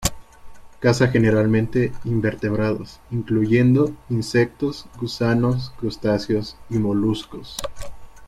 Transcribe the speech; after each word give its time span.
Caza 0.79 1.09
generalmente 1.11 1.93
invertebrados, 2.05 2.99
incluyendo 3.11 3.93
insectos, 4.09 4.87
gusanos, 4.99 5.73
crustáceos 5.79 6.57
y 6.71 6.79
moluscos. 6.79 7.55